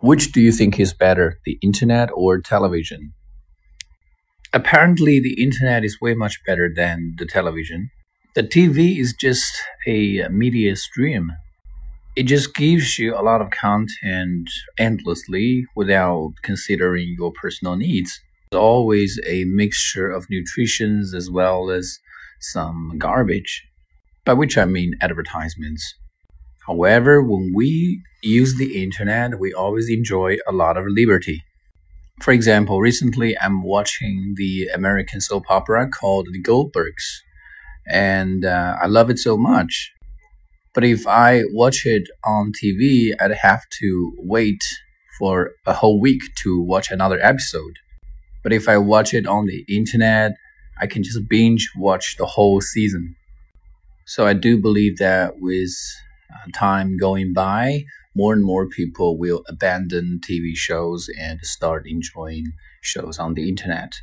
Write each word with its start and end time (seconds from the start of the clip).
Which 0.00 0.32
do 0.32 0.40
you 0.40 0.50
think 0.50 0.80
is 0.80 0.94
better, 0.94 1.40
the 1.44 1.58
internet 1.60 2.08
or 2.14 2.40
television? 2.40 3.12
Apparently, 4.50 5.20
the 5.20 5.40
internet 5.42 5.84
is 5.84 6.00
way 6.00 6.14
much 6.14 6.40
better 6.46 6.72
than 6.74 7.16
the 7.18 7.26
television. 7.26 7.90
The 8.34 8.42
TV 8.42 8.98
is 8.98 9.12
just 9.12 9.52
a 9.86 10.22
uh, 10.22 10.30
media 10.30 10.74
stream. 10.76 11.32
It 12.16 12.22
just 12.22 12.54
gives 12.54 12.98
you 12.98 13.14
a 13.14 13.20
lot 13.20 13.42
of 13.42 13.50
content 13.50 14.48
endlessly 14.78 15.66
without 15.76 16.32
considering 16.42 17.14
your 17.18 17.30
personal 17.32 17.76
needs. 17.76 18.20
It's 18.50 18.56
always 18.56 19.20
a 19.26 19.44
mixture 19.44 20.10
of 20.10 20.30
nutritions 20.30 21.12
as 21.12 21.30
well 21.30 21.70
as 21.70 21.98
some 22.40 22.94
garbage, 22.96 23.68
by 24.24 24.32
which 24.32 24.56
I 24.56 24.64
mean 24.64 24.94
advertisements. 25.02 25.94
However, 26.70 27.20
when 27.20 27.50
we 27.52 28.00
use 28.22 28.56
the 28.56 28.80
internet, 28.80 29.40
we 29.40 29.52
always 29.52 29.90
enjoy 29.90 30.36
a 30.46 30.52
lot 30.52 30.76
of 30.76 30.84
liberty. 30.86 31.42
For 32.22 32.30
example, 32.30 32.78
recently 32.78 33.36
I'm 33.36 33.64
watching 33.64 34.34
the 34.36 34.68
American 34.72 35.20
soap 35.20 35.50
opera 35.50 35.88
called 35.88 36.28
The 36.30 36.40
Goldbergs, 36.40 37.06
and 37.88 38.44
uh, 38.44 38.76
I 38.80 38.86
love 38.86 39.10
it 39.10 39.18
so 39.18 39.36
much. 39.36 39.90
But 40.72 40.84
if 40.84 41.08
I 41.08 41.42
watch 41.50 41.84
it 41.86 42.04
on 42.24 42.52
TV, 42.52 43.14
I'd 43.20 43.32
have 43.32 43.62
to 43.80 44.12
wait 44.18 44.62
for 45.18 45.50
a 45.66 45.72
whole 45.72 46.00
week 46.00 46.22
to 46.44 46.62
watch 46.62 46.92
another 46.92 47.18
episode. 47.20 47.80
But 48.44 48.52
if 48.52 48.68
I 48.68 48.78
watch 48.78 49.12
it 49.12 49.26
on 49.26 49.46
the 49.46 49.64
internet, 49.68 50.34
I 50.80 50.86
can 50.86 51.02
just 51.02 51.28
binge 51.28 51.68
watch 51.76 52.14
the 52.16 52.26
whole 52.26 52.60
season. 52.60 53.16
So 54.06 54.24
I 54.24 54.34
do 54.34 54.56
believe 54.56 54.98
that 54.98 55.40
with 55.40 55.74
Uh, 56.32 56.50
time 56.54 56.96
going 56.96 57.32
by, 57.32 57.84
more 58.14 58.32
and 58.32 58.44
more 58.44 58.68
people 58.68 59.18
will 59.18 59.42
abandon 59.48 60.20
TV 60.22 60.54
shows 60.54 61.08
and 61.18 61.40
start 61.42 61.86
enjoying 61.86 62.52
shows 62.80 63.18
on 63.18 63.34
the 63.34 63.48
internet. 63.48 63.94